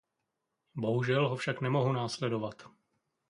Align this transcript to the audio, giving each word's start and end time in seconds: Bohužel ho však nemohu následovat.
Bohužel 0.75 1.29
ho 1.29 1.35
však 1.35 1.61
nemohu 1.61 1.91
následovat. 1.93 2.63